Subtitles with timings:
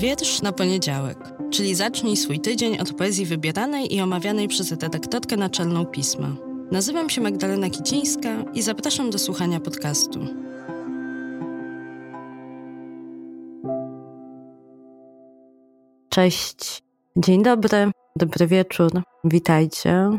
[0.00, 1.18] Wiersz na poniedziałek,
[1.50, 6.28] czyli zacznij swój tydzień od poezji wybieranej i omawianej przez redaktorkę naczelną pisma.
[6.70, 10.20] Nazywam się Magdalena Kicińska i zapraszam do słuchania podcastu.
[16.08, 16.82] Cześć,
[17.16, 20.10] dzień dobry, dobry wieczór, witajcie.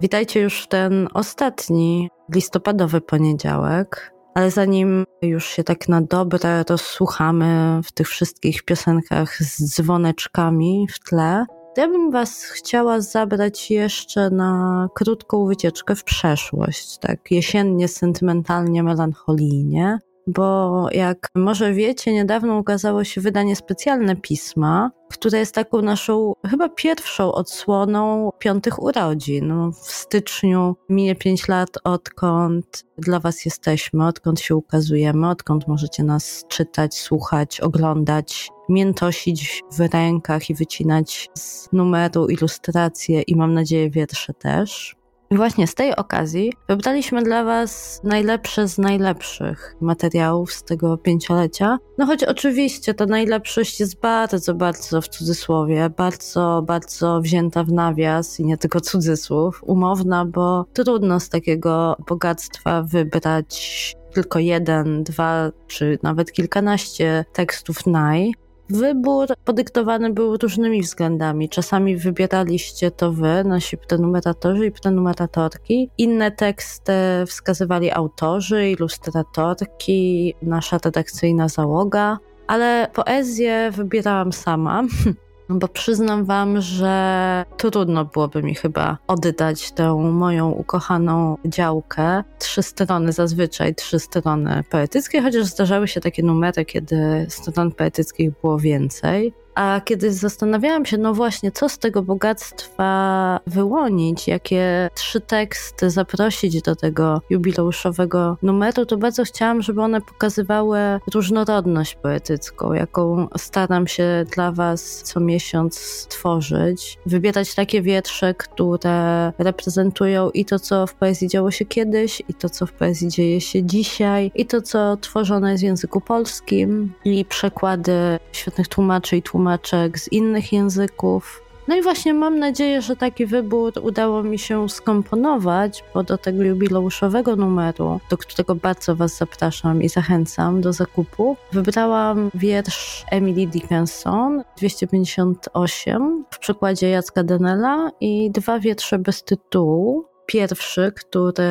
[0.00, 4.19] Witajcie już w ten ostatni listopadowy poniedziałek.
[4.40, 11.00] Ale zanim już się tak na dobre rozsłuchamy w tych wszystkich piosenkach z dzwoneczkami w
[11.08, 18.82] tle, ja bym Was chciała zabrać jeszcze na krótką wycieczkę w przeszłość, tak jesiennie, sentymentalnie,
[18.82, 19.98] melancholijnie,
[20.34, 26.68] bo jak może wiecie, niedawno ukazało się wydanie specjalne pisma, które jest taką naszą chyba
[26.68, 29.72] pierwszą odsłoną piątych urodzin.
[29.72, 36.44] W styczniu minie pięć lat, odkąd dla Was jesteśmy, odkąd się ukazujemy, odkąd możecie nas
[36.48, 44.34] czytać, słuchać, oglądać, miętosić w rękach i wycinać z numeru ilustracje i mam nadzieję wiersze
[44.34, 44.99] też.
[45.32, 51.78] I właśnie z tej okazji wybraliśmy dla Was najlepsze z najlepszych materiałów z tego pięciolecia.
[51.98, 58.40] No choć oczywiście ta najlepszość jest bardzo, bardzo w cudzysłowie, bardzo, bardzo wzięta w nawias
[58.40, 65.98] i nie tylko cudzysłów, umowna, bo trudno z takiego bogactwa wybrać tylko jeden, dwa czy
[66.02, 68.32] nawet kilkanaście tekstów naj.
[68.70, 71.48] Wybór podyktowany był różnymi względami.
[71.48, 75.90] Czasami wybieraliście to wy, nasi prenumeratorzy i prenumeratorki.
[75.98, 76.92] Inne teksty
[77.26, 84.82] wskazywali autorzy, ilustratorki, nasza redakcyjna załoga, ale poezję wybierałam sama.
[85.58, 92.24] bo przyznam wam, że trudno byłoby mi chyba oddać tę moją ukochaną działkę.
[92.38, 98.58] Trzy strony, zazwyczaj trzy strony poetyckie, chociaż zdarzały się takie numery, kiedy stron poetyckich było
[98.58, 99.34] więcej.
[99.60, 106.62] A kiedy zastanawiałam się, no właśnie, co z tego bogactwa wyłonić, jakie trzy teksty zaprosić
[106.62, 110.78] do tego jubileuszowego numeru, to bardzo chciałam, żeby one pokazywały
[111.14, 116.98] różnorodność poetycką, jaką staram się dla Was co miesiąc stworzyć.
[117.06, 122.48] Wybierać takie wiersze, które reprezentują i to, co w poezji działo się kiedyś, i to,
[122.48, 127.24] co w poezji dzieje się dzisiaj, i to, co tworzone jest w języku polskim, i
[127.24, 131.42] przekłady świetnych tłumaczy i tłumaczy tłumaczek z innych języków.
[131.68, 136.42] No i właśnie mam nadzieję, że taki wybór udało mi się skomponować, bo do tego
[136.42, 144.42] jubileuszowego numeru, do którego bardzo Was zapraszam i zachęcam do zakupu, wybrałam wiersz Emily Dickinson
[144.56, 150.04] 258 w przykładzie Jacka Denela i dwa wiersze bez tytułu.
[150.26, 151.44] Pierwszy, który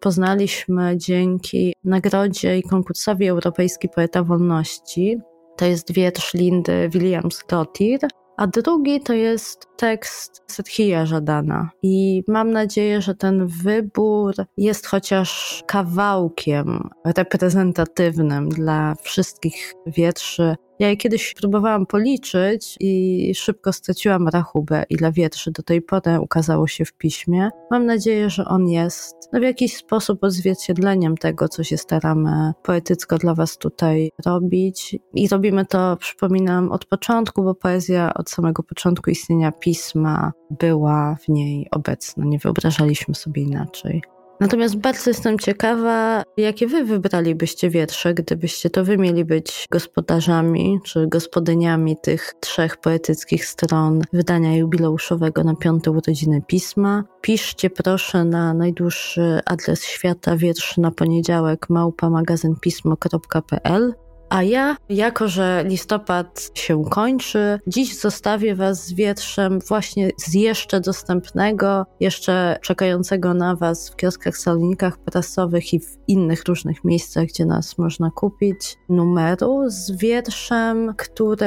[0.00, 5.18] poznaliśmy dzięki nagrodzie i konkursowi Europejski Poeta Wolności
[5.56, 7.98] to jest wiersz Lindy Williams-Clotir,
[8.36, 11.70] a drugi to jest tekst Setchija Żadana.
[11.82, 20.96] I mam nadzieję, że ten wybór jest chociaż kawałkiem reprezentatywnym dla wszystkich wierszy ja je
[20.96, 26.92] kiedyś próbowałam policzyć i szybko straciłam rachubę, ile wierszy do tej pory ukazało się w
[26.92, 27.50] piśmie.
[27.70, 33.18] Mam nadzieję, że on jest no, w jakiś sposób odzwierciedleniem tego, co się staramy poetycko
[33.18, 34.96] dla Was tutaj robić.
[35.14, 41.28] I robimy to, przypominam, od początku, bo poezja od samego początku istnienia pisma była w
[41.28, 42.24] niej obecna.
[42.24, 44.02] Nie wyobrażaliśmy sobie inaczej.
[44.42, 51.06] Natomiast bardzo jestem ciekawa, jakie wy wybralibyście wiersze, gdybyście to wy mieli być gospodarzami czy
[51.06, 57.04] gospodyniami tych trzech poetyckich stron wydania jubileuszowego na piąte urodziny pisma.
[57.20, 63.94] Piszcie proszę na najdłuższy adres świata wiersz na poniedziałek małpamagazynpismo.pl
[64.32, 70.80] a ja, jako że listopad się kończy, dziś zostawię Was z wierszem właśnie z jeszcze
[70.80, 77.44] dostępnego, jeszcze czekającego na Was w kioskach, salonikach prasowych i w innych różnych miejscach, gdzie
[77.46, 81.46] nas można kupić, numeru z wierszem, który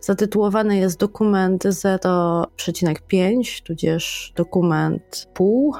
[0.00, 5.74] zatytułowany jest dokument 0,5, tudzież dokument pół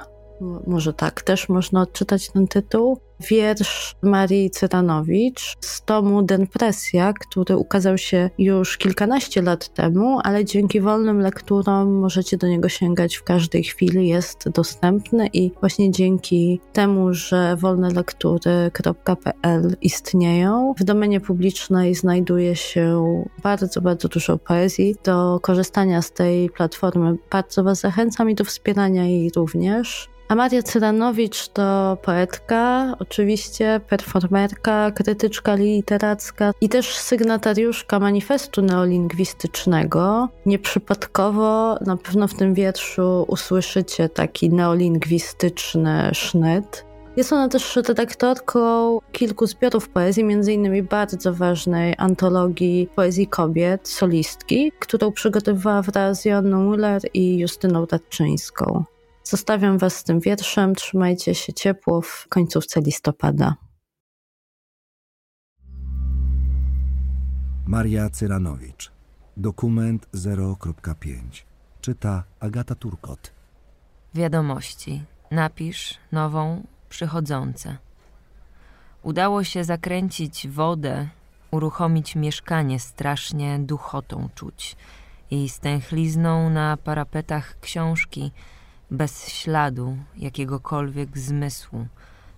[0.67, 2.99] może tak też można odczytać ten tytuł.
[3.21, 10.81] Wiersz Marii Cyranowicz z tomu Denpresja, który ukazał się już kilkanaście lat temu, ale dzięki
[10.81, 17.15] wolnym lekturom możecie do niego sięgać w każdej chwili, jest dostępny i właśnie dzięki temu,
[17.15, 23.05] że wolnelektury.pl istnieją, w domenie publicznej znajduje się
[23.43, 24.97] bardzo, bardzo dużo poezji.
[25.05, 30.09] Do korzystania z tej platformy bardzo Was zachęcam i do wspierania jej również.
[30.29, 40.29] A Maria Cyranowicz to poetka, oczywiście performerka, krytyczka literacka i też sygnatariuszka manifestu neolingwistycznego.
[40.47, 46.87] Nieprzypadkowo na pewno w tym wierszu usłyszycie taki neolingwistyczny sznyt.
[47.17, 50.87] Jest ona też redaktorką kilku zbiorów poezji, m.in.
[50.87, 58.85] bardzo ważnej antologii poezji kobiet, solistki, którą przygotowywała wraz z Joanną Müller i Justyną Tarczyńską.
[59.29, 60.75] Zostawiam Was z tym wierszem.
[60.75, 63.55] Trzymajcie się ciepło w końcówce listopada.
[67.67, 68.93] Maria Cyranowicz.
[69.37, 71.19] Dokument 0.5.
[71.81, 73.33] Czyta Agata Turkot.
[74.15, 75.03] Wiadomości.
[75.31, 77.77] Napisz nową, przychodzące.
[79.03, 81.09] Udało się zakręcić wodę,
[81.51, 84.77] uruchomić mieszkanie strasznie duchotą czuć
[85.31, 88.31] i stęchlizną na parapetach książki–
[88.91, 91.87] bez śladu jakiegokolwiek zmysłu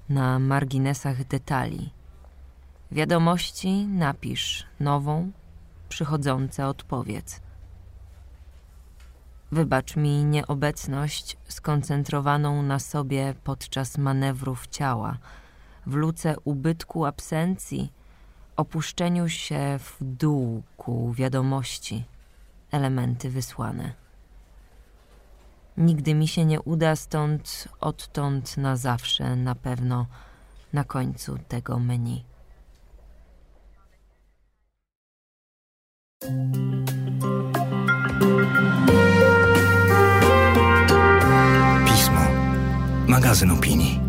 [0.08, 1.90] na marginesach detali.
[2.92, 5.30] Wiadomości napisz nową,
[5.88, 7.40] przychodzące odpowiedz.
[9.52, 15.18] Wybacz mi nieobecność skoncentrowaną na sobie podczas manewrów ciała,
[15.86, 17.92] w luce ubytku absencji,
[18.56, 22.04] opuszczeniu się w dół ku wiadomości,
[22.70, 24.07] elementy wysłane.
[25.78, 30.06] Nigdy mi się nie uda, stąd odtąd na zawsze na pewno
[30.72, 32.24] na końcu tego menu.
[41.86, 42.20] Pismo.
[43.08, 44.07] Magazyn opinii.